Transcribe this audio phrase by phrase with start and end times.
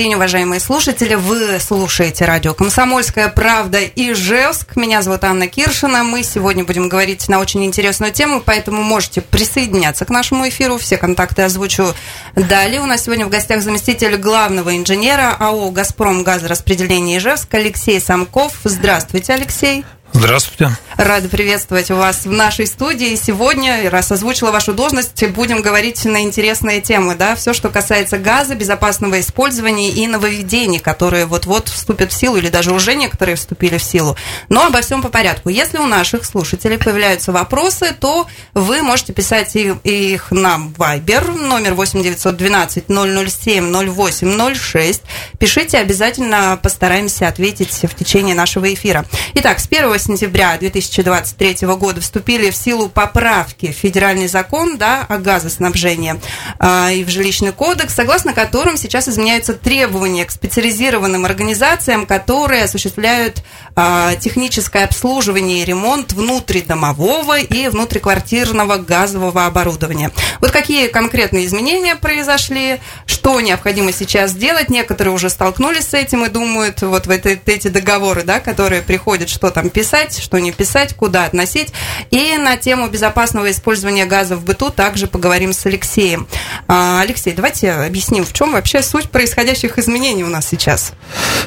[0.00, 1.14] день, уважаемые слушатели.
[1.14, 4.74] Вы слушаете радио «Комсомольская правда» и Ижевск.
[4.74, 6.04] Меня зовут Анна Киршина.
[6.04, 10.78] Мы сегодня будем говорить на очень интересную тему, поэтому можете присоединяться к нашему эфиру.
[10.78, 11.94] Все контакты озвучу
[12.34, 12.80] далее.
[12.80, 18.54] У нас сегодня в гостях заместитель главного инженера АО «Газпром» газораспределение Ижевск Алексей Самков.
[18.64, 19.84] Здравствуйте, Алексей.
[20.12, 20.76] Здравствуйте.
[20.96, 23.14] Рада приветствовать вас в нашей студии.
[23.14, 28.54] Сегодня, раз озвучила вашу должность, будем говорить на интересные темы, да, все, что касается газа,
[28.54, 33.82] безопасного использования и нововведений, которые вот-вот вступят в силу или даже уже некоторые вступили в
[33.82, 34.16] силу.
[34.48, 35.48] Но обо всем по порядку.
[35.48, 41.74] Если у наших слушателей появляются вопросы, то вы можете писать их нам в Viber, номер
[41.74, 45.02] 8912 007 0806.
[45.38, 49.06] Пишите, обязательно постараемся ответить в течение нашего эфира.
[49.34, 55.18] Итак, с 1 сентября 2023 года вступили в силу поправки в федеральный закон да, о
[55.18, 56.20] газоснабжении
[56.58, 63.42] э, и в жилищный кодекс, согласно которым сейчас изменяются требования к специализированным организациям, которые осуществляют
[63.76, 70.10] э, техническое обслуживание и ремонт внутридомового и внутриквартирного газового оборудования.
[70.40, 74.70] Вот какие конкретные изменения произошли, что необходимо сейчас сделать.
[74.70, 79.28] Некоторые уже столкнулись с этим и думают, вот в эти, эти договоры, да, которые приходят,
[79.28, 81.72] что там писать, писать, что не писать, куда относить.
[82.10, 86.28] И на тему безопасного использования газа в быту также поговорим с Алексеем.
[86.68, 90.92] А, Алексей, давайте объясним, в чем вообще суть происходящих изменений у нас сейчас.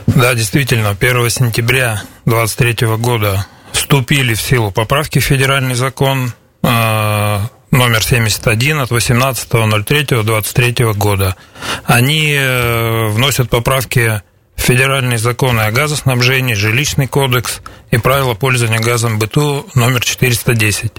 [0.08, 8.04] Да, действительно, 1 сентября 2023 года вступили в силу поправки в федеральный закон а, номер
[8.04, 11.38] 71 от 18.03.23 года.
[11.86, 14.22] Они э, вносят поправки
[14.56, 20.92] федеральные законы о газоснабжении, жилищный кодекс и правила пользования газом быту номер 410.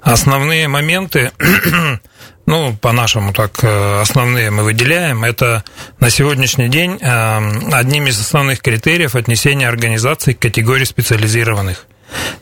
[0.00, 1.32] Основные моменты,
[2.46, 5.62] ну, по-нашему так, э, основные мы выделяем, это
[5.98, 7.38] на сегодняшний день э,
[7.72, 11.86] одним из основных критериев отнесения организаций к категории специализированных.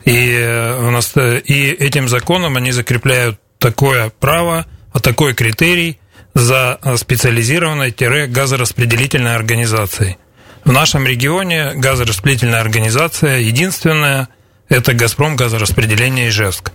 [0.05, 5.99] И, э, и этим законом они закрепляют такое право, а такой критерий
[6.33, 10.17] за специализированной-газораспределительной организацией–
[10.63, 14.29] в нашем регионе газораспределительная организация единственная–
[14.69, 16.71] это «Газпром» газораспределение Ижевск.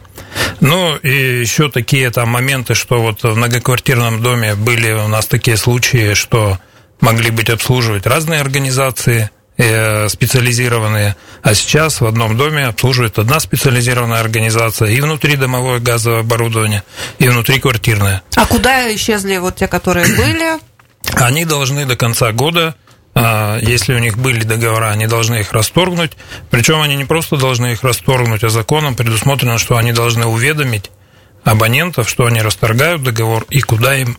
[0.61, 5.57] Ну, и еще такие там моменты, что вот в многоквартирном доме были у нас такие
[5.57, 6.59] случаи, что
[7.01, 14.21] могли быть обслуживать разные организации э, специализированные, а сейчас в одном доме обслуживает одна специализированная
[14.21, 16.83] организация и внутри домовое газовое оборудование,
[17.19, 18.23] и внутри квартирное.
[18.37, 20.59] А куда исчезли вот те, которые были?
[21.15, 22.75] Они должны до конца года
[23.17, 26.13] если у них были договора, они должны их расторгнуть.
[26.51, 30.91] Причем они не просто должны их расторгнуть, а законом предусмотрено, что они должны уведомить
[31.45, 34.17] абонентов, что они расторгают договор и куда им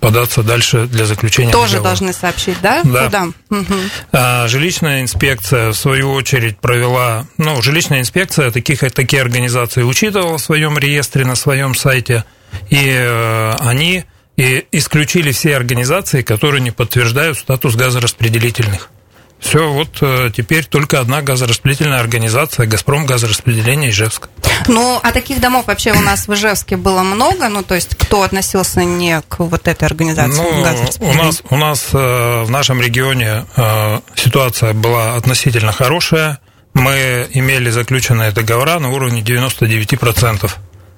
[0.00, 1.90] податься дальше для заключения Тоже договора.
[1.90, 2.82] должны сообщить, да?
[2.84, 3.04] Да.
[3.06, 3.26] Куда?
[3.50, 3.74] Угу.
[4.12, 7.26] А, жилищная инспекция, в свою очередь, провела...
[7.36, 12.24] Ну, жилищная инспекция таких, такие организации учитывала в своем реестре, на своем сайте,
[12.70, 14.04] и э, они
[14.38, 18.88] и исключили все организации, которые не подтверждают статус газораспределительных.
[19.40, 24.28] Все, вот э, теперь только одна газораспределительная организация «Газпром» газораспределение Ижевск.
[24.68, 27.48] Ну, а таких домов вообще у нас в Ижевске было много?
[27.48, 30.48] Ну, то есть, кто относился не к вот этой организации ну,
[31.08, 36.38] у нас, у нас э, в нашем регионе э, ситуация была относительно хорошая.
[36.74, 40.50] Мы имели заключенные договора на уровне 99%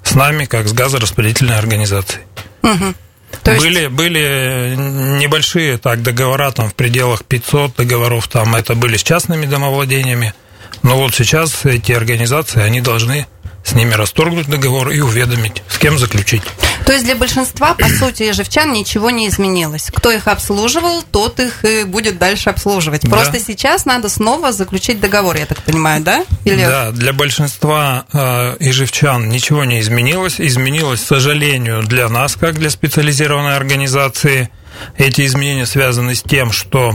[0.02, 2.24] с нами, как с газораспределительной организацией.
[2.62, 2.94] Угу.
[3.42, 3.64] То есть...
[3.64, 4.74] были, были
[5.20, 10.34] небольшие так договора там в пределах 500 договоров, там это были с частными домовладениями.
[10.82, 13.26] Но вот сейчас эти организации, они должны
[13.64, 16.42] с ними расторгнуть договор и уведомить, с кем заключить.
[16.86, 19.90] То есть для большинства, по сути, ежевчан ничего не изменилось.
[19.94, 23.02] Кто их обслуживал, тот их и будет дальше обслуживать.
[23.02, 23.38] Просто да.
[23.38, 26.24] сейчас надо снова заключить договор, я так понимаю, да?
[26.44, 26.64] Или...
[26.64, 30.40] Да, для большинства э, ежевчан ничего не изменилось.
[30.40, 34.50] Изменилось, к сожалению, для нас, как для специализированной организации.
[34.96, 36.94] Эти изменения связаны с тем, что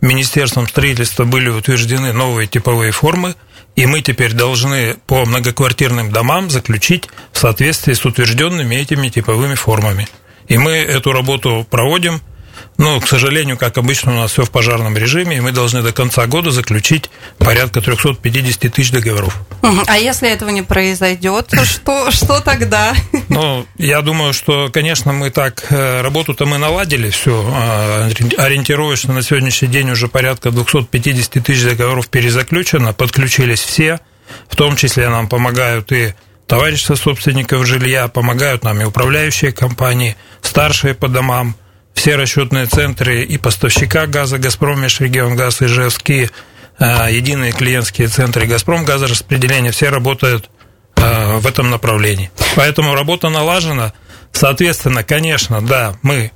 [0.00, 3.34] Министерством строительства были утверждены новые типовые формы–
[3.76, 10.08] и мы теперь должны по многоквартирным домам заключить в соответствии с утвержденными этими типовыми формами.
[10.48, 12.20] И мы эту работу проводим–
[12.76, 15.92] ну, к сожалению, как обычно, у нас все в пожарном режиме, и мы должны до
[15.92, 19.38] конца года заключить порядка 350 тысяч договоров.
[19.86, 22.94] А если этого не произойдет, что, что тогда?
[23.28, 29.22] Ну, я думаю, что, конечно, мы так, э, работу-то мы наладили все, а, ориентировочно на
[29.22, 34.00] сегодняшний день уже порядка 250 тысяч договоров перезаключено, подключились все,
[34.48, 36.14] в том числе нам помогают и
[36.46, 41.56] товарищества собственников жилья, помогают нам и управляющие компании, старшие по домам,
[41.94, 46.30] все расчетные центры и поставщика газа «Газпром», «Межрегионгаз», «Ижевский»,
[46.78, 50.50] единые клиентские центры «Газпром», газораспределение, все работают
[50.96, 52.30] в этом направлении.
[52.56, 53.92] Поэтому работа налажена.
[54.32, 56.32] Соответственно, конечно, да, мы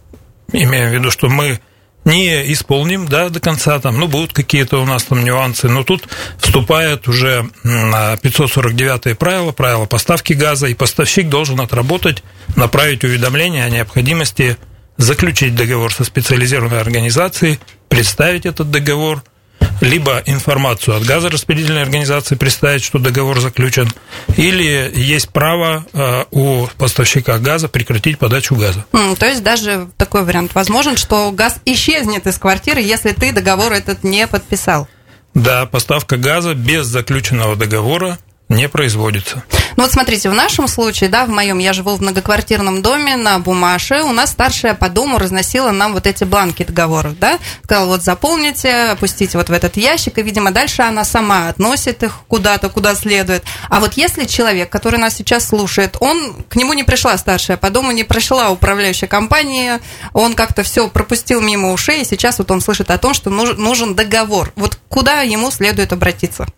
[0.52, 1.60] имеем в виду, что мы
[2.04, 6.08] не исполним да, до конца, там, ну, будут какие-то у нас там нюансы, но тут
[6.38, 12.22] вступает уже 549 правило, правило поставки газа, и поставщик должен отработать,
[12.56, 14.56] направить уведомление о необходимости
[14.98, 17.58] заключить договор со специализированной организацией,
[17.88, 19.22] представить этот договор–
[19.80, 23.88] либо информацию от газораспределительной организации представить, что договор заключен,
[24.36, 28.84] или есть право э, у поставщика газа прекратить подачу газа.
[28.92, 33.72] Mm, то есть даже такой вариант возможен, что газ исчезнет из квартиры, если ты договор
[33.72, 34.88] этот не подписал.
[35.34, 38.18] Да, поставка газа без заключенного договора
[38.48, 39.44] не производится.
[39.78, 43.38] Ну вот смотрите, в нашем случае, да, в моем, я живу в многоквартирном доме на
[43.38, 48.02] Бумаше, у нас старшая по дому разносила нам вот эти бланки договоров, да, сказала, вот
[48.02, 52.96] заполните, опустите вот в этот ящик, и, видимо, дальше она сама относит их куда-то, куда
[52.96, 53.44] следует.
[53.70, 57.70] А вот если человек, который нас сейчас слушает, он, к нему не пришла старшая по
[57.70, 59.80] дому, не пришла управляющая компания,
[60.12, 63.94] он как-то все пропустил мимо ушей, и сейчас вот он слышит о том, что нужен
[63.94, 64.52] договор.
[64.56, 66.48] Вот куда ему следует обратиться?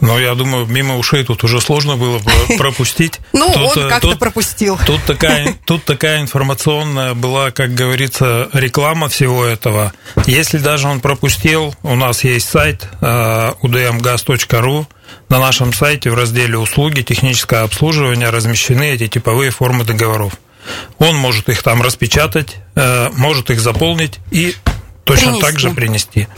[0.00, 2.20] Ну, я думаю, мимо ушей тут уже сложно было
[2.68, 3.20] пропустить.
[3.32, 4.78] Ну, он э, как-то пропустил.
[4.86, 9.92] Тут такая, тут такая информационная была, как говорится, реклама всего этого.
[10.26, 14.86] Если даже он пропустил, у нас есть сайт э, udmgaz.ru,
[15.28, 20.34] на нашем сайте в разделе «Услуги, техническое обслуживание» размещены эти типовые формы договоров.
[20.98, 24.54] Он может их там распечатать, э, может их заполнить и
[25.08, 25.46] точно принести.
[25.46, 26.28] так же принести.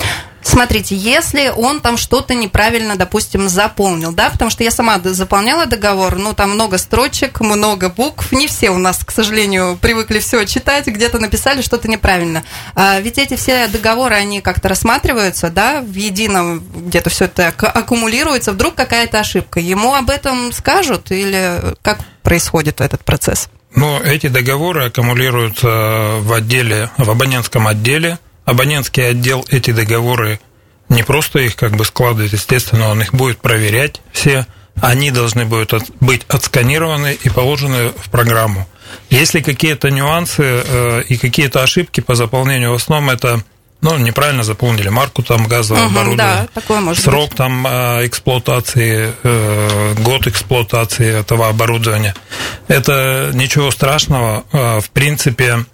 [0.42, 6.16] Смотрите, если он там что-то неправильно, допустим, заполнил, да, потому что я сама заполняла договор,
[6.16, 10.86] ну, там много строчек, много букв, не все у нас, к сожалению, привыкли все читать,
[10.86, 12.42] где-то написали что-то неправильно.
[12.74, 18.52] А ведь эти все договоры, они как-то рассматриваются, да, в едином, где-то все это аккумулируется,
[18.52, 19.60] вдруг какая-то ошибка.
[19.60, 23.50] Ему об этом скажут или как происходит этот процесс?
[23.74, 25.68] Ну, эти договоры аккумулируются
[26.20, 30.40] в отделе, в абонентском отделе– абонентский отдел эти договоры
[30.88, 34.46] не просто их как бы складывает, естественно, он их будет проверять все,
[34.80, 38.66] они должны будут быть отсканированы и положены в программу.
[39.08, 43.42] Если какие-то нюансы э, и какие-то ошибки по заполнению, в основном это
[43.82, 47.38] ну, неправильно заполнили марку там газового угу, оборудования, да, срок быть.
[47.38, 52.14] там э, эксплуатации, э, год эксплуатации этого оборудования.
[52.68, 54.44] Это ничего страшного.
[54.52, 55.64] В принципе,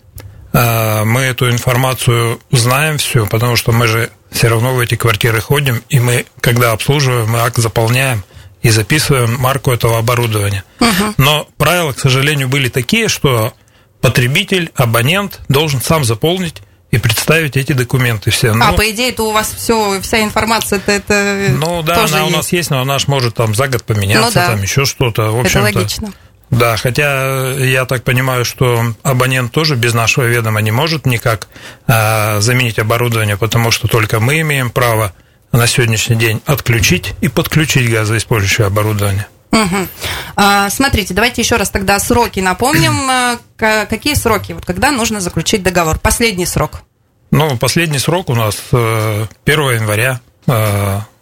[0.57, 5.83] мы эту информацию знаем все, потому что мы же все равно в эти квартиры ходим,
[5.89, 8.25] и мы, когда обслуживаем, мы акт заполняем
[8.63, 10.65] и записываем марку этого оборудования.
[10.81, 11.15] Угу.
[11.19, 13.53] Но правила, к сожалению, были такие, что
[14.01, 18.53] потребитель, абонент должен сам заполнить и представить эти документы все.
[18.53, 18.69] Но...
[18.69, 22.33] А по идее, то у вас все, вся информация это, это Ну да, она есть.
[22.33, 24.47] у нас есть, но она же может там за год поменяться, ну, да.
[24.49, 25.31] там еще что-то.
[25.31, 26.13] В общем-то, это логично.
[26.51, 31.49] Да, хотя я так понимаю, что абонент тоже без нашего ведома не может никак
[31.87, 35.13] а, заменить оборудование, потому что только мы имеем право
[35.51, 39.27] на сегодняшний день отключить и подключить газоиспользующее оборудование.
[39.51, 39.89] Угу.
[40.37, 42.95] А, смотрите, давайте еще раз тогда сроки напомним.
[43.59, 44.53] А, какие сроки?
[44.53, 45.99] Вот когда нужно заключить договор?
[45.99, 46.83] Последний срок.
[47.31, 50.21] Ну, последний срок у нас 1 э, января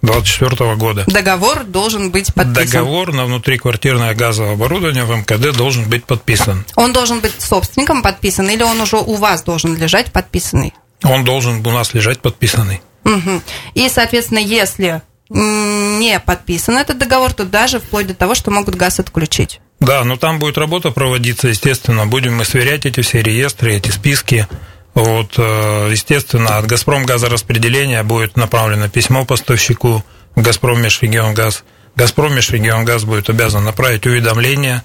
[0.05, 1.05] 2024 э, года.
[1.07, 2.67] Договор должен быть подписан.
[2.67, 6.65] Договор на внутриквартирное газовое оборудование в МКД должен быть подписан.
[6.77, 10.75] Он должен быть собственником подписан или он уже у вас должен лежать подписанный?
[11.03, 12.81] Он должен у нас лежать подписанный.
[13.05, 13.43] Угу.
[13.75, 19.01] И, соответственно, если не подписан этот договор, то даже вплоть до того, что могут газ
[19.01, 19.61] отключить.
[19.81, 22.07] Да, но там будет работа проводиться, естественно.
[22.07, 24.47] Будем мы сверять эти все реестры, эти списки.
[24.95, 30.05] Вот, э, естественно, от «Газпром» газораспределения будет направлено письмо поставщику
[30.37, 31.65] «Газпром Межрегионгаз».
[31.97, 34.83] «Газпром Межрегионгаз» будет обязан направить уведомление,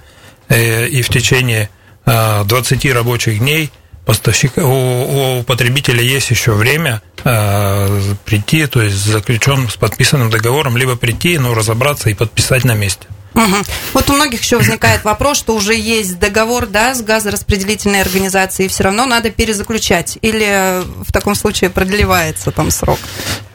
[0.48, 1.70] э, и в течение
[2.06, 3.72] 20 э, рабочих дней
[4.04, 7.04] поставщик, у, у потребителя есть еще время
[8.26, 13.06] прийти, то есть заключен с подписанным договором, либо прийти, но разобраться и подписать на месте.
[13.40, 13.56] Угу.
[13.94, 18.70] Вот у многих еще возникает вопрос, что уже есть договор да, с газораспределительной организацией, и
[18.70, 20.18] все равно надо перезаключать.
[20.22, 23.00] Или в таком случае продлевается там срок?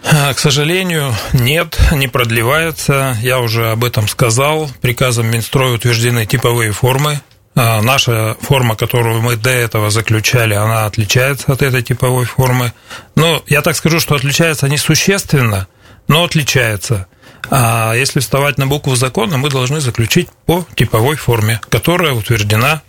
[0.05, 3.17] А, к сожалению, нет, не продлевается.
[3.21, 4.71] Я уже об этом сказал.
[4.81, 7.21] Приказом Минстроя утверждены типовые формы.
[7.57, 12.73] А, наша форма, которую мы до этого заключали, она отличается от этой типовой формы.
[13.15, 15.69] Но я так скажу, что отличается не существенно,
[16.09, 17.07] но отличается.
[17.51, 22.83] А если вставать на букву закона, мы должны заключить по типовой форме, которая утверждена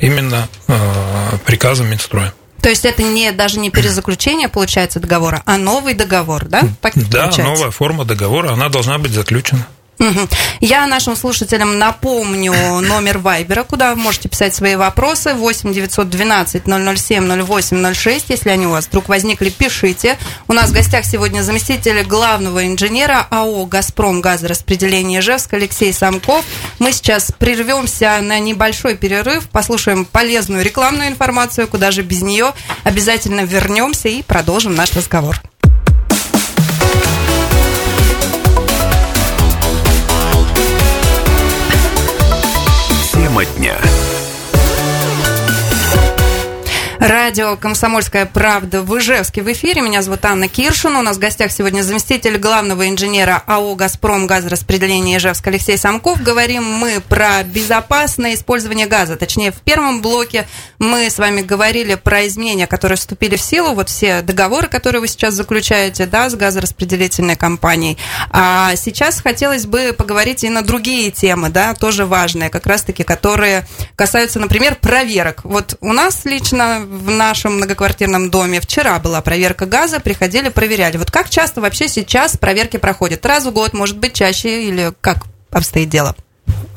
[0.00, 0.74] именно э,
[1.44, 2.32] приказом Минстроя.
[2.60, 6.62] То есть это не даже не перезаключение, получается, договора, а новый договор, да?
[7.10, 7.42] Да, получается?
[7.42, 9.66] новая форма договора, она должна быть заключена.
[10.60, 15.34] Я нашим слушателям напомню номер Вайбера, куда вы можете писать свои вопросы.
[15.34, 18.30] 8 912 007 08 06.
[18.30, 20.18] Если они у вас вдруг возникли, пишите.
[20.48, 26.44] У нас в гостях сегодня заместитель главного инженера АО «Газпром» газораспределение Ижевск Алексей Самков.
[26.78, 32.52] Мы сейчас прервемся на небольшой перерыв, послушаем полезную рекламную информацию, куда же без нее.
[32.82, 35.40] Обязательно вернемся и продолжим наш разговор.
[47.06, 49.82] Ra- Радио «Комсомольская правда» в Ижевске в эфире.
[49.82, 50.94] Меня зовут Анна Киршин.
[50.94, 56.22] У нас в гостях сегодня заместитель главного инженера АО «Газпром» газораспределения Ижевск Алексей Самков.
[56.22, 59.16] Говорим мы про безопасное использование газа.
[59.16, 60.46] Точнее, в первом блоке
[60.78, 63.74] мы с вами говорили про изменения, которые вступили в силу.
[63.74, 67.98] Вот все договоры, которые вы сейчас заключаете да, с газораспределительной компанией.
[68.30, 73.66] А сейчас хотелось бы поговорить и на другие темы, да, тоже важные, как раз-таки, которые
[73.96, 75.40] касаются, например, проверок.
[75.42, 78.60] Вот у нас лично в нашем многоквартирном доме.
[78.60, 80.98] Вчера была проверка газа, приходили, проверяли.
[80.98, 83.24] Вот как часто вообще сейчас проверки проходят?
[83.24, 86.14] Раз в год, может быть, чаще или как обстоит дело?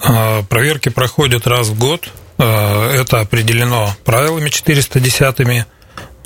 [0.02, 2.10] А, проверки проходят раз в год.
[2.38, 5.66] А, это определено правилами 410-ми.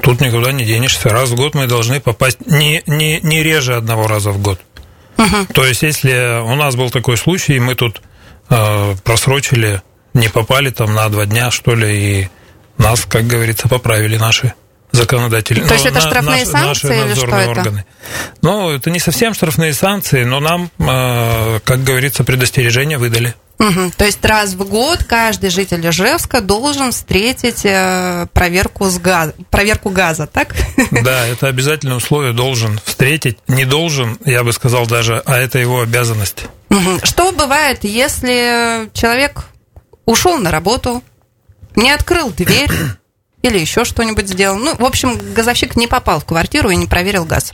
[0.01, 1.09] Тут никуда не денешься.
[1.09, 4.59] Раз в год мы должны попасть не, не, не реже одного раза в год.
[5.17, 5.53] Угу.
[5.53, 8.01] То есть, если у нас был такой случай, мы тут
[8.49, 9.81] э, просрочили,
[10.13, 11.89] не попали там на два дня, что ли,
[12.21, 12.29] и
[12.81, 14.53] нас, как говорится, поправили наши
[14.91, 15.61] законодатели.
[15.61, 17.49] То есть это штрафные наши, санкции наши или что это?
[17.51, 17.85] органы.
[18.41, 23.33] Ну, это не совсем штрафные санкции, но нам, э, как говорится, предостережение выдали.
[23.59, 23.91] Угу.
[23.95, 29.33] То есть раз в год каждый житель Ижевска должен встретить э, проверку, с газ...
[29.51, 30.55] проверку газа, так?
[30.91, 33.37] Да, это обязательное условие должен встретить.
[33.47, 36.45] Не должен, я бы сказал даже, а это его обязанность.
[36.69, 37.01] Угу.
[37.03, 39.45] Что бывает, если человек
[40.05, 41.03] ушел на работу,
[41.81, 42.71] не открыл дверь
[43.41, 44.57] или еще что-нибудь сделал.
[44.57, 47.53] Ну, в общем, газовщик не попал в квартиру и не проверил газ.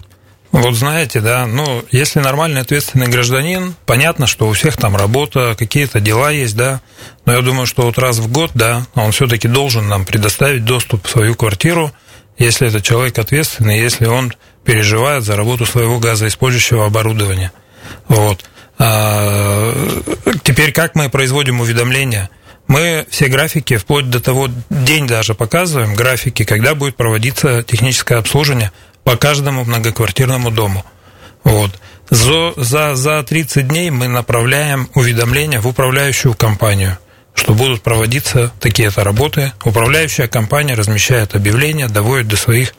[0.51, 6.00] Вот знаете, да, ну, если нормальный ответственный гражданин, понятно, что у всех там работа, какие-то
[6.00, 6.79] дела есть, да,
[7.25, 11.05] но я думаю, что вот раз в год, да, он все-таки должен нам предоставить доступ
[11.05, 11.91] в свою квартиру,
[12.38, 17.51] если это человек ответственный, если он переживает за работу своего газоиспользующего оборудования.
[18.07, 18.46] Вот.
[18.79, 19.74] А,
[20.43, 22.29] теперь как мы производим уведомления?
[22.67, 28.71] мы все графики, вплоть до того, день даже показываем, графики, когда будет проводиться техническое обслуживание
[29.03, 30.86] по каждому многоквартирному дому.
[31.43, 31.71] Вот.
[32.09, 36.97] За, за, за 30 дней мы направляем уведомления в управляющую компанию,
[37.33, 39.53] что будут проводиться такие-то работы.
[39.63, 42.74] Управляющая компания размещает объявления, доводит до своих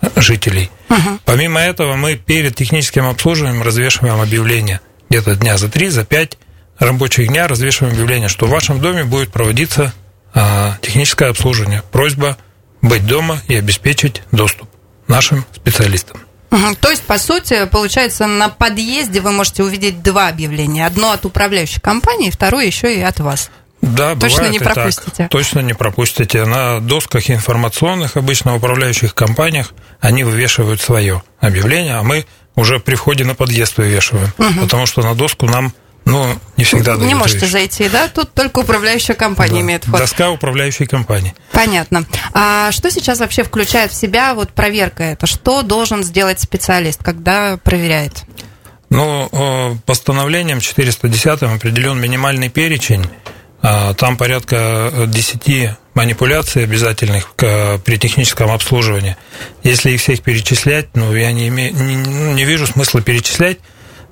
[0.00, 0.70] э, жителей.
[0.88, 1.20] Угу.
[1.24, 6.38] Помимо этого, мы перед техническим обслуживанием развешиваем объявления где-то дня за 3, за 5
[6.78, 9.94] Рабочих дня развешиваем объявление, что в вашем доме будет проводиться
[10.34, 11.82] а, техническое обслуживание.
[11.90, 12.36] Просьба
[12.82, 14.68] быть дома и обеспечить доступ
[15.08, 16.20] нашим специалистам.
[16.80, 20.86] То есть, по сути, получается, на подъезде вы можете увидеть два объявления.
[20.86, 23.50] Одно от управляющей компании, второе еще и от вас.
[23.82, 25.10] Да, точно не пропустите.
[25.16, 25.30] Так.
[25.30, 26.44] Точно не пропустите.
[26.44, 33.24] На досках информационных, обычно управляющих компаниях, они вывешивают свое объявление, а мы уже при входе
[33.24, 34.32] на подъезд вывешиваем.
[34.38, 34.60] Угу.
[34.62, 35.72] Потому что на доску нам
[36.06, 36.24] ну,
[36.56, 38.06] не всегда Не можете зайти, да?
[38.06, 39.60] Тут только управляющая компания да.
[39.60, 39.98] имеет вход.
[39.98, 41.34] Доска управляющей компании.
[41.50, 42.06] Понятно.
[42.32, 45.26] А что сейчас вообще включает в себя вот проверка это?
[45.26, 48.22] Что должен сделать специалист, когда проверяет?
[48.88, 53.04] Ну, постановлением 410 определен минимальный перечень.
[53.60, 59.16] А, там порядка 10 манипуляций обязательных при техническом обслуживании.
[59.64, 63.58] Если их всех перечислять, ну, я не, имею, не, не вижу смысла перечислять,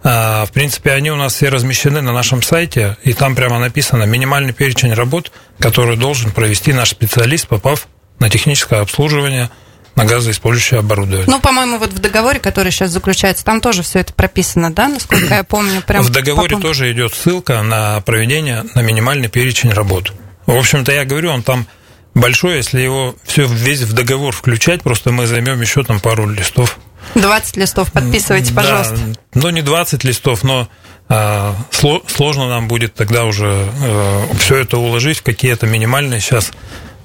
[0.05, 4.53] в принципе, они у нас все размещены на нашем сайте, и там прямо написано минимальный
[4.53, 9.49] перечень работ, который должен провести наш специалист, попав на техническое обслуживание
[9.97, 11.27] на газоиспользующее оборудование.
[11.29, 15.35] Ну, по-моему, вот в договоре, который сейчас заключается, там тоже все это прописано, да, насколько
[15.35, 15.83] я помню?
[15.83, 20.13] Прям в договоре тоже идет ссылка на проведение на минимальный перечень работ.
[20.47, 21.67] В общем-то, я говорю, он там
[22.15, 26.79] большой, если его все весь в договор включать, просто мы займем еще там пару листов
[27.15, 28.97] 20 листов подписывайте, пожалуйста.
[28.97, 30.69] Да, ну, не 20 листов, но
[31.09, 36.51] а, сложно нам будет тогда уже а, все это уложить в какие-то минимальные сейчас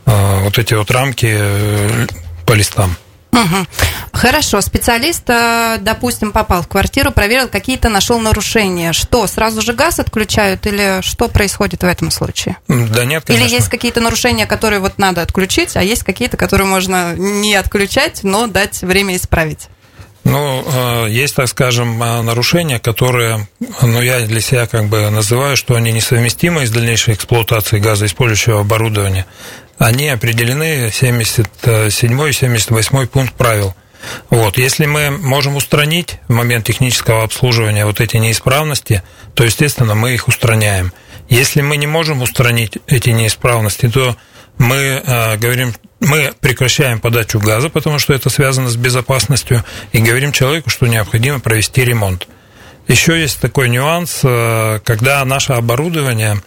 [0.06, 2.08] а, вот эти вот рамки э,
[2.46, 2.96] по листам.
[3.32, 3.68] Угу.
[4.12, 8.92] Хорошо, специалист, э, допустим, попал в квартиру, проверил какие-то, нашел нарушения.
[8.92, 12.58] Что, сразу же газ отключают или что происходит в этом случае?
[12.68, 13.46] Да нет, конечно.
[13.46, 18.22] Или есть какие-то нарушения, которые вот надо отключить, а есть какие-то, которые можно не отключать,
[18.24, 19.70] но дать время исправить?
[20.26, 23.48] Ну, э, есть, так скажем, э, нарушения, которые,
[23.82, 29.26] ну, я для себя как бы называю, что они несовместимы с дальнейшей эксплуатацией газоиспользующего оборудования.
[29.80, 33.74] Они определены 77 и 78 пункт правил.
[34.30, 34.58] Вот.
[34.58, 40.28] Если мы можем устранить в момент технического обслуживания вот эти неисправности, то, естественно, мы их
[40.28, 40.92] устраняем.
[41.30, 44.18] Если мы не можем устранить эти неисправности, то
[44.58, 50.34] мы э, говорим, мы прекращаем подачу газа, потому что это связано с безопасностью, и говорим
[50.34, 52.28] человеку, что необходимо провести ремонт.
[52.88, 56.42] Еще есть такой нюанс, э, когда наше оборудование,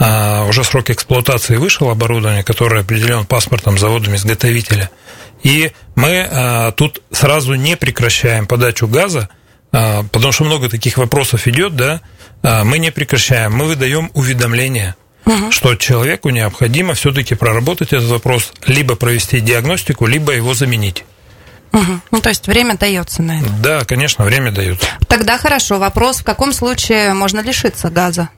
[0.00, 4.90] э, уже срок эксплуатации вышел оборудование, которое определен паспортом завода-изготовителя,
[5.44, 9.28] и мы э, тут сразу не прекращаем подачу газа,
[9.70, 12.00] потому что много таких вопросов идет, да,
[12.42, 15.50] мы не прекращаем, мы выдаем уведомление– угу.
[15.50, 21.04] что человеку необходимо все-таки проработать этот вопрос, либо провести диагностику, либо его заменить.
[21.72, 22.00] Угу.
[22.10, 23.48] Ну, то есть время дается на это.
[23.62, 24.86] Да, конечно, время дается.
[25.06, 25.78] Тогда хорошо.
[25.78, 28.28] Вопрос, в каком случае можно лишиться газа?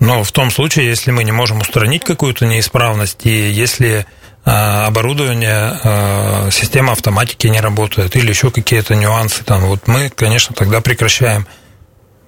[0.00, 4.06] Но в том случае, если мы не можем устранить какую-то неисправность, и если
[4.44, 10.54] а, оборудование, а, система автоматики не работает, или еще какие-то нюансы, там, вот мы, конечно,
[10.54, 11.46] тогда прекращаем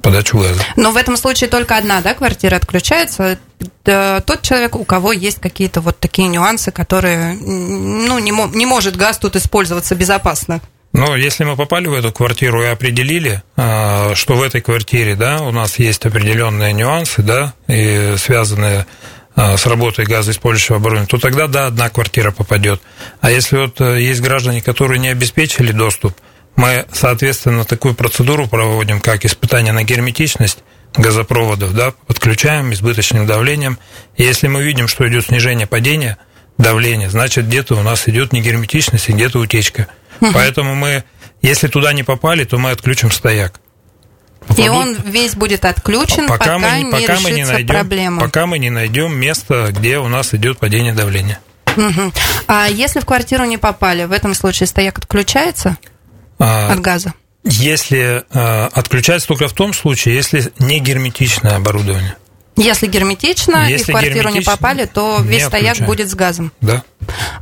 [0.03, 0.63] подачу газа.
[0.77, 3.39] Но в этом случае только одна, да, квартира отключается.
[3.85, 9.19] Тот человек, у кого есть какие-то вот такие нюансы, которые, ну, не, не может газ
[9.19, 10.61] тут использоваться безопасно.
[10.93, 15.41] Ну, если мы попали в эту квартиру и определили, а, что в этой квартире, да,
[15.41, 18.87] у нас есть определенные нюансы, да, и связанные
[19.35, 22.83] а, с работой газоиспользующего оборудования, то тогда, да, одна квартира попадет.
[23.23, 26.15] А если вот э, есть граждане, которые не обеспечили доступ,
[26.57, 30.59] мы, соответственно, такую процедуру проводим, как испытание на герметичность
[30.95, 33.79] газопроводов, да, подключаем избыточным давлением.
[34.17, 36.19] И если мы видим, что идет снижение падения
[36.59, 39.89] давления, значит, где-то у нас идет негерметичность и где-то утечка.
[40.33, 41.05] Поэтому мы,
[41.41, 43.61] если туда не попали, то мы отключим стояк.
[44.57, 48.21] И он весь будет отключен, пока, пока, мы, не, пока мы не найдем, проблема.
[48.21, 51.39] Пока мы не найдем место, где у нас идет падение давления.
[51.77, 52.13] Угу.
[52.49, 55.77] А если в квартиру не попали, в этом случае стояк отключается?
[56.39, 57.15] А, от газа?
[57.45, 62.17] Если э, отключается только в том случае, если не герметичное оборудование.
[62.63, 66.53] Если герметично Если и в квартиру не попали, то весь стояк будет с газом.
[66.61, 66.83] Да.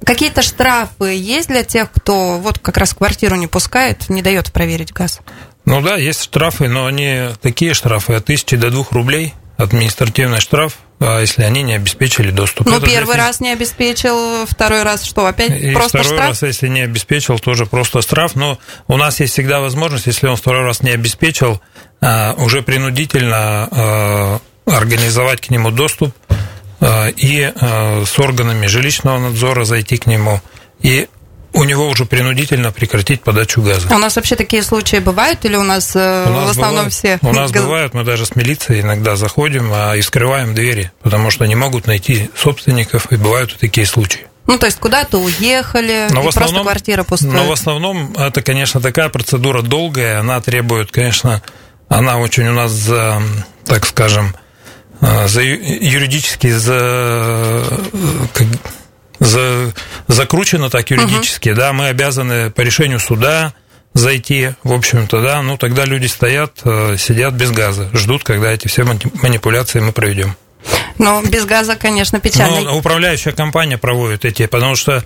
[0.04, 4.92] Какие-то штрафы есть для тех, кто вот как раз квартиру не пускает, не дает проверить
[4.92, 5.20] газ?
[5.64, 10.78] Ну да, есть штрафы, но они такие штрафы от тысячи до двух рублей административный штраф,
[11.00, 12.66] а если они не обеспечили доступ.
[12.66, 13.26] Ну, первый для...
[13.26, 16.28] раз не обеспечил, второй раз что, опять и просто второй штраф?
[16.30, 18.34] раз, если не обеспечил, тоже просто штраф.
[18.34, 21.60] Но у нас есть всегда возможность, если он второй раз не обеспечил,
[22.00, 26.14] а, уже принудительно а, организовать к нему доступ
[27.16, 30.40] и с органами жилищного надзора зайти к нему
[30.80, 31.08] и
[31.52, 33.88] у него уже принудительно прекратить подачу газа.
[33.90, 36.84] А у нас вообще такие случаи бывают или у нас, э, у нас в основном
[36.86, 37.18] бывает, все?
[37.22, 37.64] У нас газ...
[37.64, 41.86] бывают, мы даже с милицией иногда заходим а, и скрываем двери, потому что не могут
[41.86, 44.26] найти собственников, и бывают и такие случаи.
[44.46, 47.32] Ну, то есть куда-то уехали, но и в основном, просто квартира пустая.
[47.32, 51.42] Но в основном это, конечно, такая процедура долгая, она требует, конечно,
[51.88, 53.22] она очень у нас, за,
[53.64, 54.39] так скажем, э,
[55.00, 57.64] за юридически за,
[59.18, 59.72] за,
[60.08, 61.58] закручено так юридически, угу.
[61.58, 63.54] да, мы обязаны по решению суда
[63.94, 68.68] зайти, в общем-то, да, ну тогда люди стоят, э, сидят без газа, ждут, когда эти
[68.68, 70.36] все манипуляции мы проведем.
[70.98, 72.60] Ну, без газа, конечно, печально.
[72.60, 75.02] Но управляющая компания проводит эти, потому что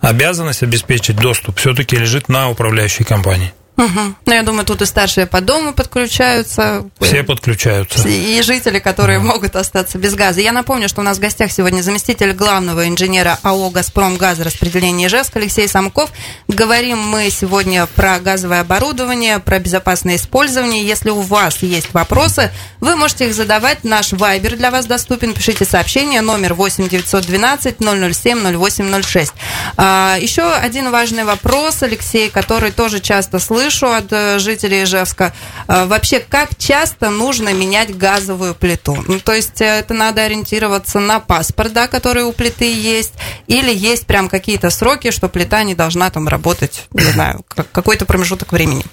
[0.00, 3.52] обязанность обеспечить доступ все-таки лежит на управляющей компании.
[3.76, 4.14] Угу.
[4.24, 6.84] Ну, я думаю, тут и старшие по дому подключаются.
[7.00, 8.08] Все подключаются.
[8.08, 9.28] И жители, которые угу.
[9.28, 10.40] могут остаться без газа.
[10.40, 15.36] Я напомню, что у нас в гостях сегодня заместитель главного инженера АО «Газпром» газораспределение Ижевск
[15.36, 16.10] Алексей Самков.
[16.48, 20.86] Говорим мы сегодня про газовое оборудование, про безопасное использование.
[20.86, 23.84] Если у вас есть вопросы, вы можете их задавать.
[23.84, 25.34] Наш вайбер для вас доступен.
[25.34, 29.32] Пишите сообщение номер 8 912 007 0806.
[29.76, 35.32] А, еще один важный вопрос, Алексей, который тоже часто слышу от э, жителей Ижевска.
[35.68, 38.96] Э, вообще, как часто нужно менять газовую плиту?
[39.06, 43.14] Ну, то есть э, это надо ориентироваться на паспорт, да, который у плиты есть,
[43.46, 48.52] или есть прям какие-то сроки, что плита не должна там работать, не знаю, какой-то промежуток
[48.52, 48.84] времени?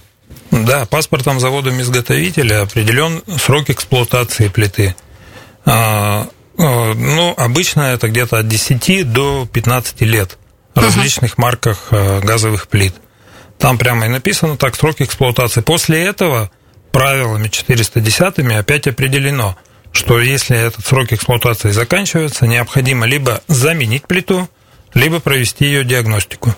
[0.52, 4.96] Да, паспортом заводом-изготовителя определен срок эксплуатации плиты.
[5.66, 10.38] А, ну, обычно это где-то от 10 до 15 лет
[10.76, 12.94] различных марках газовых плит.
[13.58, 15.62] Там прямо и написано так, сроки эксплуатации.
[15.62, 16.52] После этого
[16.92, 19.58] правилами 410 опять определено,
[19.92, 24.50] что если этот срок эксплуатации заканчивается, необходимо либо заменить плиту,
[24.94, 26.56] либо провести ее диагностику.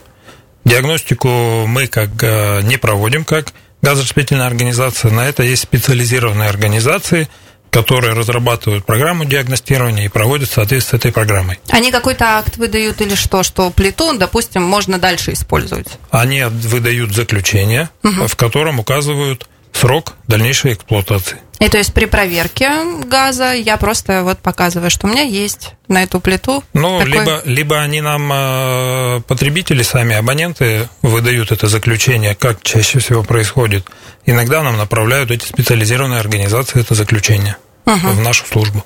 [0.64, 7.30] Диагностику мы как э, не проводим как газораспределительная организация, на это есть специализированные организации–
[7.76, 11.60] которые разрабатывают программу диагностирования и проводят в соответствии с этой программой.
[11.68, 15.88] Они какой-то акт выдают или что, что плиту, допустим, можно дальше использовать?
[16.10, 18.28] Они выдают заключение, угу.
[18.28, 21.40] в котором указывают срок дальнейшей эксплуатации.
[21.60, 22.70] И то есть при проверке
[23.06, 26.64] газа я просто вот показываю, что у меня есть на эту плиту.
[26.74, 27.12] Ну, такой...
[27.12, 33.86] либо, либо они нам, э, потребители сами, абоненты, выдают это заключение, как чаще всего происходит.
[34.26, 38.08] Иногда нам направляют эти специализированные организации это заключение угу.
[38.10, 38.84] в нашу службу.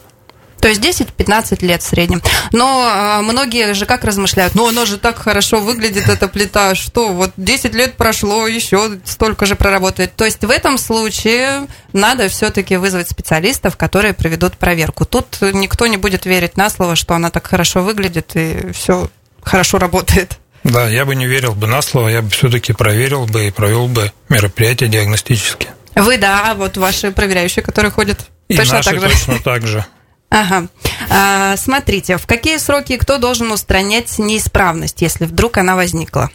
[0.60, 2.22] То есть 10-15 лет в среднем.
[2.52, 7.14] Но а, многие же как размышляют, ну оно же так хорошо выглядит, эта плита, что
[7.14, 10.16] вот 10 лет прошло, еще столько же проработает.
[10.16, 15.06] То есть в этом случае надо все-таки вызвать специалистов, которые проведут проверку.
[15.06, 19.10] Тут никто не будет верить на слово, что она так хорошо выглядит и все
[19.42, 20.40] хорошо работает.
[20.66, 23.88] Да, я бы не верил бы на слово, я бы все-таки проверил бы и провел
[23.88, 25.70] бы мероприятия диагностические.
[25.96, 29.10] Вы, да, а вот ваши проверяющие, которые ходят и точно наши так же.
[29.10, 29.86] точно так же.
[30.30, 30.68] Ага.
[31.10, 36.30] А, смотрите, в какие сроки кто должен устранять неисправность, если вдруг она возникла?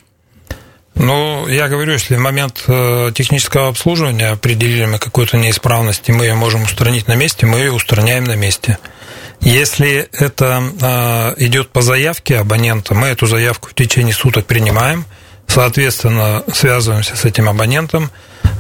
[0.94, 6.26] Ну, я говорю, если в момент э, технического обслуживания определили мы какую-то неисправность, и мы
[6.26, 8.78] ее можем устранить на месте, мы ее устраняем на месте.
[9.40, 15.04] Если это э, идет по заявке абонента, мы эту заявку в течение суток принимаем,
[15.48, 18.10] соответственно, связываемся с этим абонентом,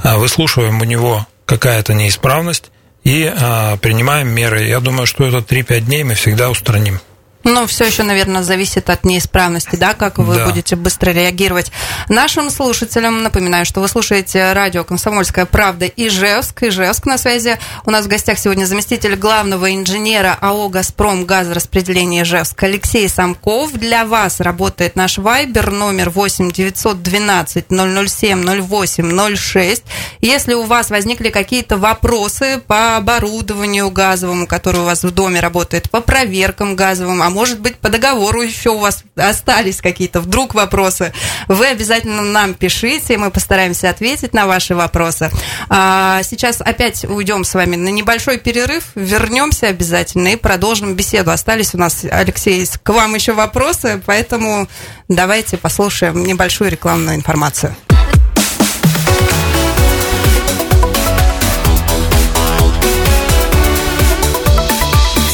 [0.02, 2.70] э, выслушиваем у него какая-то неисправность,
[3.04, 4.64] и а, принимаем меры.
[4.64, 7.00] Я думаю, что это 3-5 дней мы всегда устраним.
[7.44, 10.46] Ну, все еще, наверное, зависит от неисправности, да, как вы да.
[10.46, 11.70] будете быстро реагировать.
[12.08, 16.62] Нашим слушателям напоминаю, что вы слушаете радио «Комсомольская правда» Ижевск.
[16.62, 17.58] Ижевск на связи.
[17.84, 23.72] У нас в гостях сегодня заместитель главного инженера АО «Газпром» газораспределение Ижевск Алексей Самков.
[23.72, 29.82] Для вас работает наш вайбер номер 8 912 007 08 06.
[30.20, 35.90] Если у вас возникли какие-то вопросы по оборудованию газовому, которое у вас в доме работает,
[35.90, 41.12] по проверкам газовым, а может быть, по договору еще у вас остались какие-то вдруг вопросы,
[41.48, 45.30] вы обязательно нам пишите, мы постараемся ответить на ваши вопросы.
[45.68, 51.32] А сейчас опять уйдем с вами на небольшой перерыв, вернемся обязательно и продолжим беседу.
[51.32, 54.68] Остались у нас, Алексей, к вам еще вопросы, поэтому
[55.08, 57.74] давайте послушаем небольшую рекламную информацию.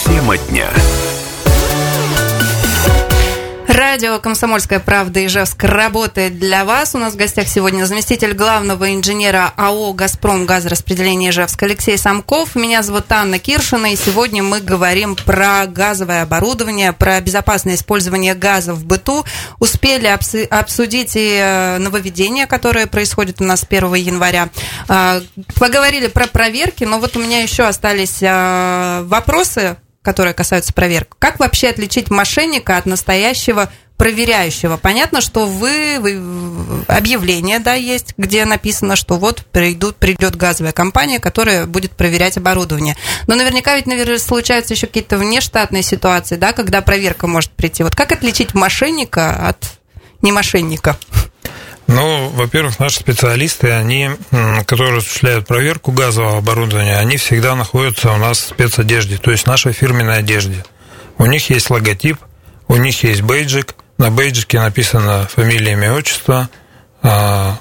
[0.07, 0.80] Тема дня.
[3.91, 6.95] Радио «Комсомольская правда» Ижевск работает для вас.
[6.95, 12.55] У нас в гостях сегодня заместитель главного инженера АО «Газпром» газораспределение Ижевск Алексей Самков.
[12.55, 18.75] Меня зовут Анна Киршина, и сегодня мы говорим про газовое оборудование, про безопасное использование газа
[18.75, 19.25] в быту.
[19.59, 24.51] Успели обсудить и э, нововведения, которые происходят у нас 1 января.
[24.87, 25.21] А,
[25.59, 31.17] поговорили про проверки, но вот у меня еще остались э, вопросы которые касаются проверок.
[31.19, 34.79] Как вообще отличить мошенника от настоящего проверяющего?
[34.79, 41.19] Понятно, что вы, вы объявление, да, есть, где написано, что вот придут, придет газовая компания,
[41.19, 42.97] которая будет проверять оборудование.
[43.27, 47.83] Но наверняка ведь, наверное, случаются еще какие-то внештатные ситуации, да, когда проверка может прийти.
[47.83, 49.81] Вот как отличить мошенника от
[50.23, 50.99] не мошенника?
[51.93, 54.11] Ну, во-первых, наши специалисты, они,
[54.67, 59.47] которые осуществляют проверку газового оборудования, они всегда находятся у нас в спецодежде, то есть в
[59.49, 60.65] нашей фирменной одежде.
[61.19, 62.19] У них есть логотип,
[62.69, 66.49] у них есть бейджик, на бейджике написано фамилия, имя, отчество,
[67.03, 67.59] а,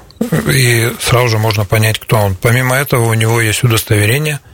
[0.47, 2.35] и сразу же можно понять, кто он.
[2.35, 4.39] Помимо этого, у него есть удостоверение–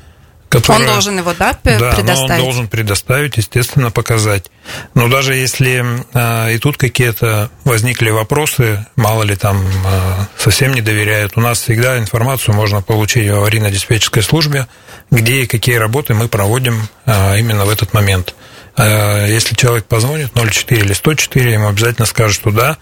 [0.56, 2.28] Которая, он должен его, да, предоставить?
[2.28, 4.50] Да, он должен предоставить, естественно, показать.
[4.94, 10.82] Но даже если э, и тут какие-то возникли вопросы, мало ли там э, совсем не
[10.82, 14.68] доверяют, у нас всегда информацию можно получить в аварийно-диспетчерской службе,
[15.12, 18.34] где и какие работы мы проводим э, именно в этот момент.
[18.78, 22.78] Э, если человек позвонит 04 или 104, ему обязательно скажут, что да,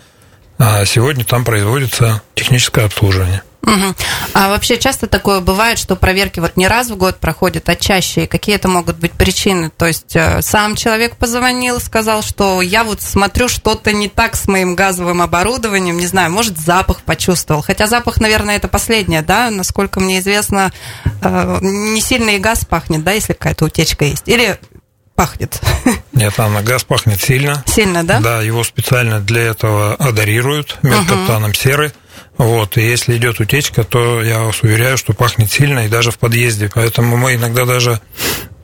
[0.85, 3.41] сегодня там производится техническое обслуживание.
[3.63, 3.95] Угу.
[4.33, 8.25] А вообще часто такое бывает, что проверки вот не раз в год проходят, а чаще.
[8.25, 9.69] И какие это могут быть причины?
[9.69, 14.47] То есть э, сам человек позвонил, сказал, что я вот смотрю, что-то не так с
[14.47, 17.61] моим газовым оборудованием, не знаю, может, запах почувствовал.
[17.61, 19.49] Хотя запах, наверное, это последнее, да?
[19.49, 20.73] Насколько мне известно,
[21.21, 24.27] э, не сильно и газ пахнет, да, если какая-то утечка есть.
[24.27, 24.59] Или
[25.15, 25.61] пахнет?
[26.11, 27.63] Нет, Анна, газ пахнет сильно.
[27.65, 28.19] Сильно, да?
[28.19, 31.57] Да, его специально для этого адарируют меткаптаном угу.
[31.57, 31.93] серы
[32.37, 36.17] Вот, и если идет утечка, то я вас уверяю, что пахнет сильно и даже в
[36.17, 36.69] подъезде.
[36.73, 38.01] Поэтому мы иногда даже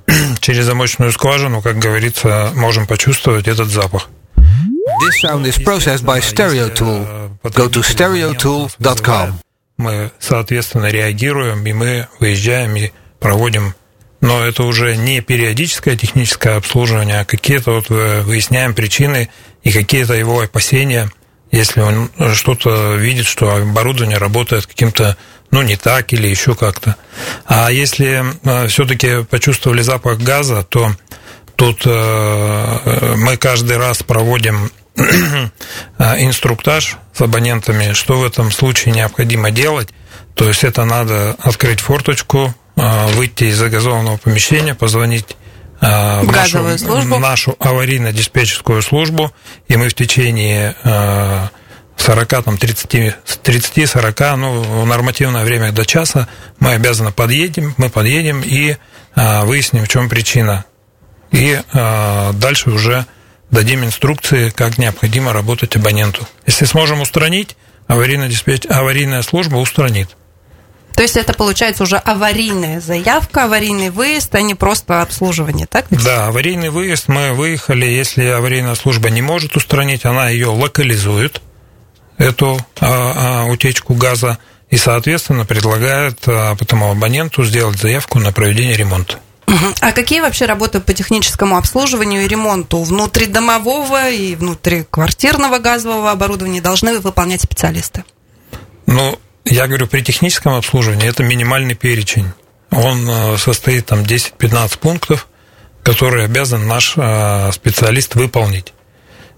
[0.40, 4.10] через замочную скважину, как говорится, можем почувствовать этот запах.
[4.38, 7.38] This sound is processed by StereoTool.
[7.44, 9.40] Go to stereotool.com.
[9.78, 13.76] Мы, соответственно, реагируем, и мы выезжаем и проводим
[14.22, 19.30] но это уже не периодическое техническое обслуживание, а какие-то вот э, выясняем причины
[19.64, 21.10] и какие-то его опасения,
[21.52, 25.18] если он что-то видит, что оборудование работает каким-то,
[25.52, 26.96] ну, не так или еще как-то.
[27.46, 30.92] А если э, все-таки почувствовали запах газа, то
[31.56, 34.72] тут э, мы каждый раз проводим
[36.18, 39.90] инструктаж с абонентами, что в этом случае необходимо делать.
[40.36, 45.36] То есть это надо открыть форточку, выйти из загазованного помещения, позвонить
[45.82, 47.20] а, в нашу, службу.
[47.20, 49.32] нашу аварийно-диспетчерскую службу,
[49.68, 50.76] и мы в течение
[51.98, 56.28] 40, а, там, 30, 30-40, ну, нормативное время до часа,
[56.60, 58.76] мы обязаны подъедем, мы подъедем и
[59.16, 60.66] выясним, в чем причина.
[61.32, 63.06] И дальше уже
[63.52, 66.28] дадим инструкции, как необходимо работать абоненту.
[66.46, 67.56] Если сможем устранить,
[67.88, 68.66] аварийная, диспетч...
[68.70, 70.10] аварийная служба устранит.
[71.00, 75.86] То есть это получается уже аварийная заявка, аварийный выезд, а не просто обслуживание, так?
[75.92, 81.42] Да, аварийный выезд мы выехали, если аварийная служба не может устранить, она ее локализует,
[82.18, 88.76] эту а, а, утечку газа, и, соответственно, предлагает а, потому абоненту сделать заявку на проведение
[88.76, 89.20] ремонта.
[89.80, 97.00] А какие вообще работы по техническому обслуживанию и ремонту внутридомового и внутриквартирного газового оборудования должны
[97.00, 98.04] выполнять специалисты?
[98.86, 102.32] Ну, я говорю, при техническом обслуживании это минимальный перечень.
[102.72, 105.28] Он э, состоит там 10-15 пунктов,
[105.84, 108.74] которые обязан наш э, специалист выполнить.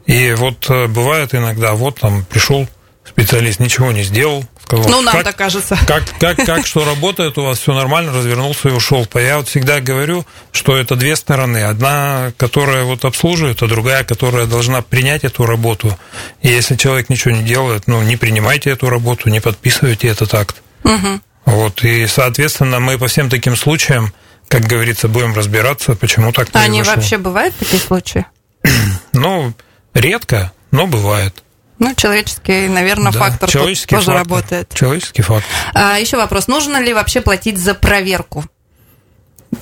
[0.06, 2.68] И вот э, бывает иногда, вот там пришел
[3.06, 4.44] специалист, ничего не сделал,
[4.78, 5.78] сказал, ну, нам так кажется.
[5.88, 9.08] Как, как, как, что работает у вас, все нормально, развернулся и ушел.
[9.16, 11.64] Я вот всегда говорю, что это две стороны.
[11.64, 15.98] Одна, которая вот обслуживает, а другая, которая должна принять эту работу.
[16.42, 20.62] И если человек ничего не делает, ну, не принимайте эту работу, не подписывайте этот акт.
[20.84, 21.22] Угу.
[21.46, 24.14] Вот, и, соответственно, мы по всем таким случаям,
[24.48, 26.74] как говорится, будем разбираться, почему так произошло.
[26.74, 28.26] Они вообще бывают такие случаи?
[29.14, 29.54] Ну,
[29.94, 31.44] редко, но бывает.
[31.82, 34.72] Ну, человеческий, наверное, да, фактор человеческий тоже фактор, работает.
[34.72, 35.50] Человеческий фактор.
[35.74, 36.48] А, еще вопрос.
[36.48, 38.46] Нужно ли вообще платить за проверку?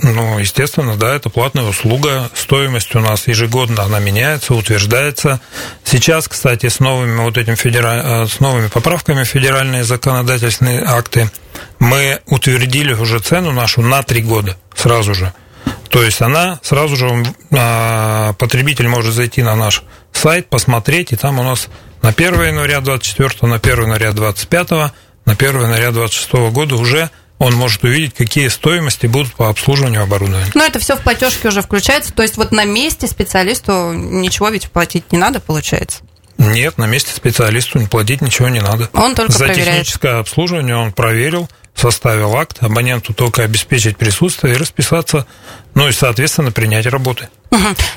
[0.02, 2.30] Ну, естественно, да, это платная услуга.
[2.36, 5.40] Стоимость у нас ежегодно она меняется, утверждается.
[5.86, 8.24] Сейчас, кстати, с новыми вот этим федера...
[8.24, 11.32] Э, с новыми поправками федеральные законодательные акты
[11.80, 15.34] мы утвердили уже цену нашу на три года сразу же.
[15.90, 21.40] То есть она сразу же а, потребитель может зайти на наш сайт, посмотреть, и там
[21.40, 21.68] у нас
[22.02, 24.92] на 1 января 24, на 1 января 25, на
[25.26, 30.52] 1 января 26 года уже он может увидеть, какие стоимости будут по обслуживанию оборудования.
[30.54, 34.70] Но это все в платежке уже включается, то есть вот на месте специалисту ничего ведь
[34.70, 36.00] платить не надо, получается?
[36.38, 38.90] Нет, на месте специалисту платить ничего не надо.
[38.94, 39.68] Он только За проверяет.
[39.70, 45.26] техническое обслуживание он проверил, составил акт, абоненту только обеспечить присутствие и расписаться,
[45.76, 47.30] ну и, соответственно, принять работы.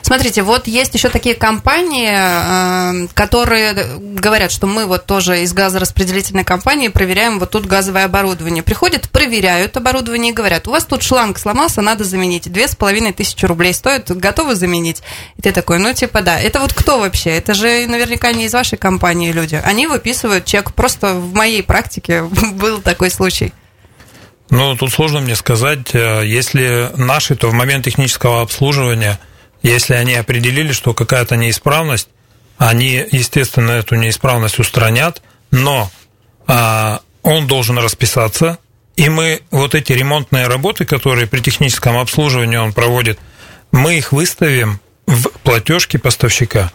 [0.02, 6.44] Смотрите, вот есть еще такие компании, э, которые говорят, что мы вот тоже из газораспределительной
[6.44, 8.62] компании проверяем вот тут газовое оборудование.
[8.62, 12.50] Приходят, проверяют оборудование и говорят, у вас тут шланг сломался, надо заменить.
[12.50, 15.02] Две с половиной тысячи рублей стоит, готовы заменить?
[15.36, 16.40] И ты такой, ну типа да.
[16.40, 17.30] Это вот кто вообще?
[17.30, 19.60] Это же наверняка не из вашей компании люди.
[19.62, 20.72] Они выписывают чек.
[20.72, 22.22] Просто в моей практике
[22.54, 23.52] был такой случай.
[24.48, 25.94] Ну, тут сложно мне сказать.
[25.94, 29.18] Э, если наши, то в момент технического обслуживания–
[29.62, 32.08] если они определили, что какая-то неисправность,
[32.58, 35.90] они, естественно, эту неисправность устранят, но
[36.46, 38.58] а, он должен расписаться,
[38.96, 43.18] и мы вот эти ремонтные работы, которые при техническом обслуживании он проводит,
[43.70, 46.70] мы их выставим в платежке поставщика.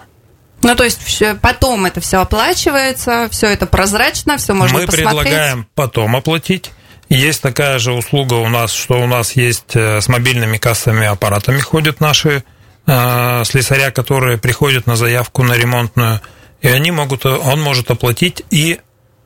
[0.64, 1.00] Ну, то есть
[1.42, 5.06] потом это все оплачивается, все это прозрачно, все можно Мы посмотреть.
[5.06, 6.72] Мы предлагаем потом оплатить.
[7.10, 11.60] Есть такая же услуга у нас, что у нас есть э, с мобильными кассовыми аппаратами
[11.60, 12.44] ходят наши
[12.88, 16.22] слесаря, которые приходят на заявку на ремонтную,
[16.62, 18.80] и они могут, он может оплатить и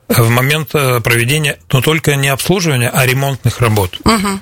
[0.08, 3.98] в момент э, проведения, но только не обслуживания, а ремонтных работ.
[4.04, 4.40] Угу.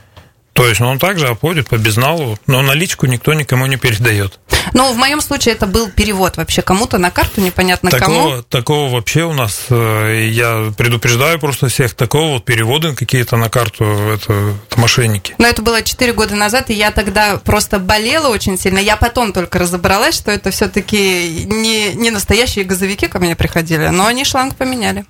[0.53, 4.39] То есть он также оплатит по безналу, но наличку никто никому не передает.
[4.73, 8.43] Но в моем случае это был перевод вообще кому-то на карту, непонятно такого, кому.
[8.43, 13.85] Такого вообще у нас, э, я предупреждаю просто всех, такого вот перевода какие-то на карту,
[13.85, 15.35] это, это мошенники.
[15.39, 18.79] Но это было 4 года назад, и я тогда просто болела очень сильно.
[18.79, 24.07] Я потом только разобралась, что это все-таки не, не настоящие газовики ко мне приходили, но
[24.07, 25.05] они шланг поменяли.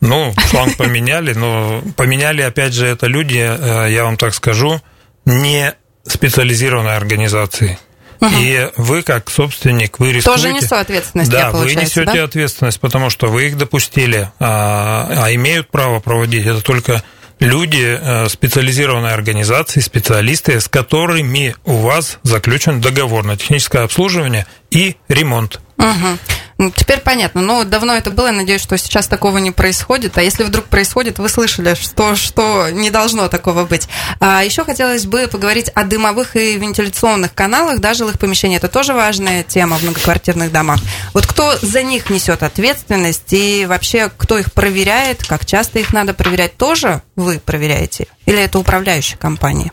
[0.00, 3.36] Ну, шланг поменяли, но поменяли, опять же, это люди,
[3.90, 4.80] я вам так скажу,
[5.24, 5.74] не
[6.06, 7.78] специализированной организации.
[8.20, 8.30] Угу.
[8.36, 10.42] И вы, как собственник, вы рискуете...
[10.42, 12.24] Тоже несу ответственность, Да, вы несете да?
[12.24, 17.02] ответственность, потому что вы их допустили, а, а имеют право проводить это только
[17.38, 24.96] люди э, специализированной организации, специалисты, с которыми у вас заключен договор на техническое обслуживание и
[25.08, 25.60] ремонт.
[25.76, 26.18] Угу.
[26.58, 27.40] Ну, теперь понятно.
[27.40, 30.18] Ну, давно это было, я надеюсь, что сейчас такого не происходит.
[30.18, 33.88] А если вдруг происходит, вы слышали, что, что не должно такого быть.
[34.18, 38.56] А еще хотелось бы поговорить о дымовых и вентиляционных каналах, да, жилых помещений.
[38.56, 40.80] Это тоже важная тема в многоквартирных домах.
[41.14, 46.12] Вот кто за них несет ответственность и вообще кто их проверяет, как часто их надо
[46.12, 48.08] проверять, тоже вы проверяете?
[48.26, 49.70] Или это управляющая компания?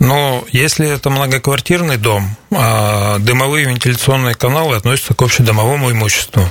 [0.00, 6.42] Но если это многоквартирный дом, а, дымовые вентиляционные каналы относятся к общедомовому имуществу.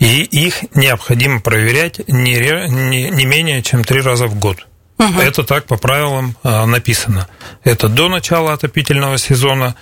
[0.00, 2.34] И их необходимо проверять не,
[2.68, 4.66] не, не менее чем три раза в год.
[4.98, 5.20] Угу.
[5.20, 7.28] Это так по правилам а, написано.
[7.62, 9.76] Это до начала отопительного сезона,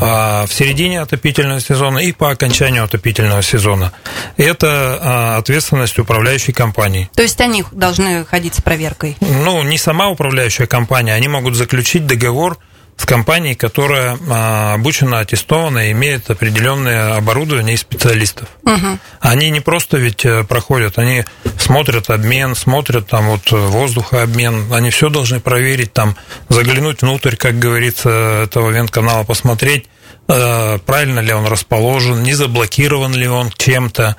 [0.00, 3.92] а, в середине отопительного сезона и по окончанию отопительного сезона.
[4.38, 7.10] Это а, ответственность управляющей компании.
[7.14, 9.16] То есть они должны ходить с проверкой?
[9.20, 12.58] Ну, не сама управляющая компания, они могут заключить договор
[13.02, 18.48] с компанией, которая а, обучена, аттестована, имеет определенное оборудование и специалистов.
[18.62, 18.98] Угу.
[19.18, 21.24] Они не просто ведь э, проходят, они
[21.58, 26.16] смотрят обмен, смотрят там вот воздухообмен, они все должны проверить, там
[26.48, 29.88] заглянуть внутрь, как говорится, этого вент-канала, посмотреть,
[30.28, 34.14] э, правильно ли он расположен, не заблокирован ли он чем-то.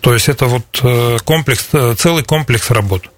[0.00, 3.08] То есть это вот э, комплекс, целый комплекс работ.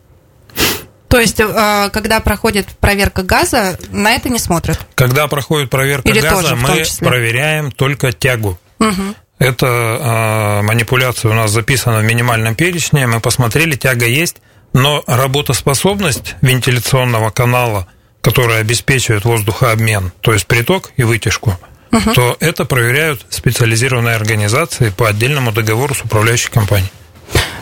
[1.11, 4.79] То есть, э, когда проходит проверка газа, на это не смотрят?
[4.95, 8.61] Когда проходит проверка Или газа, тоже, мы проверяем только тягу.
[8.79, 9.17] Угу.
[9.41, 13.09] Эта э, манипуляция у нас записана в минимальном перечне.
[13.09, 14.37] Мы посмотрели, тяга есть,
[14.73, 17.89] но работоспособность вентиляционного канала,
[18.21, 21.59] который обеспечивает воздухообмен, то есть приток и вытяжку,
[21.91, 22.15] угу.
[22.15, 26.93] то это проверяют специализированные организации по отдельному договору с управляющей компанией.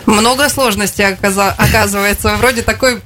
[0.05, 2.35] Много сложностей оказывается.
[2.35, 3.01] Вроде такой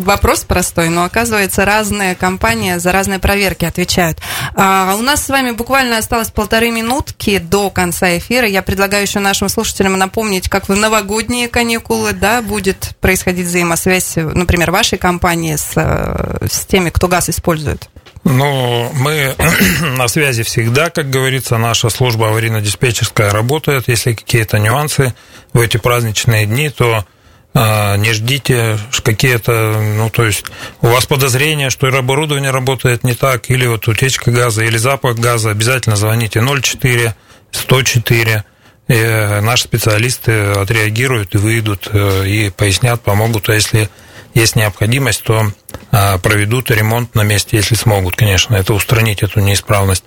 [0.00, 4.18] Вопрос простой, но оказывается, разные компании за разные проверки отвечают.
[4.54, 8.48] А, у нас с вами буквально осталось полторы минутки до конца эфира.
[8.48, 14.70] Я предлагаю еще нашим слушателям напомнить, как в новогодние каникулы да, будет происходить взаимосвязь, например,
[14.70, 15.72] вашей компании с,
[16.50, 17.90] с теми, кто газ использует.
[18.24, 19.34] Ну, мы
[19.96, 23.88] на связи всегда, как говорится, наша служба аварийно-диспетчерская работает.
[23.88, 25.14] Если какие-то нюансы
[25.52, 27.04] в эти праздничные дни, то
[27.52, 30.44] не ждите какие-то, ну, то есть
[30.82, 35.50] у вас подозрение, что оборудование работает не так, или вот утечка газа, или запах газа,
[35.50, 37.14] обязательно звоните 04
[37.52, 38.44] 104,
[38.88, 43.88] и э, наши специалисты отреагируют и выйдут, э, и пояснят, помогут, а если
[44.34, 45.52] есть необходимость, то
[45.90, 50.04] а, проведут ремонт на месте, если смогут, конечно, это устранить эту неисправность.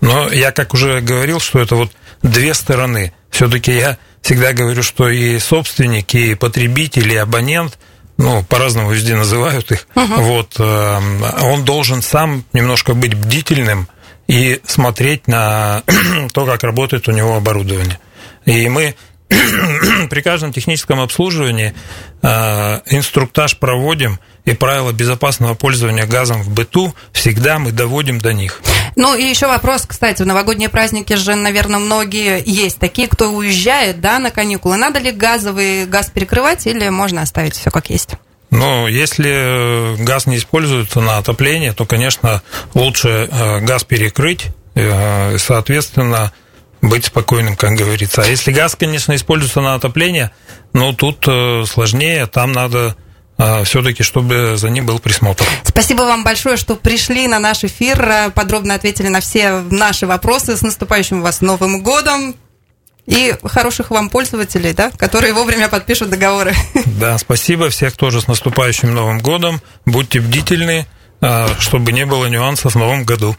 [0.00, 3.12] Но я, как уже говорил, что это вот две стороны.
[3.30, 7.78] Все-таки я всегда говорю, что и собственник, и потребитель, и абонент,
[8.16, 10.14] ну, по-разному везде называют их, угу.
[10.14, 11.00] вот, э,
[11.42, 13.88] он должен сам немножко быть бдительным
[14.26, 15.84] и смотреть на
[16.32, 18.00] то, как работает у него оборудование.
[18.46, 18.96] И мы
[20.10, 21.74] при каждом техническом обслуживании
[22.22, 28.62] э, инструктаж проводим, и правила безопасного пользования газом в быту всегда мы доводим до них.
[28.94, 34.00] Ну и еще вопрос, кстати, в новогодние праздники же, наверное, многие есть такие, кто уезжает,
[34.00, 34.76] да, на каникулы.
[34.76, 38.10] Надо ли газовый газ перекрывать или можно оставить все как есть?
[38.50, 42.42] Ну, если газ не используется на отопление, то, конечно,
[42.74, 46.32] лучше э, газ перекрыть, э, соответственно,
[46.88, 48.22] быть спокойным, как говорится.
[48.22, 50.30] А если газ, конечно, используется на отопление,
[50.72, 52.96] ну, тут э, сложнее, там надо
[53.38, 55.44] а, все-таки, чтобы за ним был присмотр.
[55.64, 60.56] Спасибо вам большое, что пришли на наш эфир, э, подробно ответили на все наши вопросы.
[60.56, 62.34] С наступающим вас Новым годом!
[63.06, 66.54] И хороших вам пользователей, да, которые вовремя подпишут договоры.
[66.98, 67.68] Да, спасибо.
[67.68, 69.60] Всех тоже с наступающим Новым годом.
[69.84, 70.86] Будьте бдительны,
[71.60, 73.36] чтобы не было нюансов в Новом году.